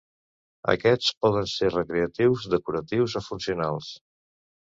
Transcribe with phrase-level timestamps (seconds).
[0.71, 3.91] Aquests poden ser recreatius, decoratius o funcionals.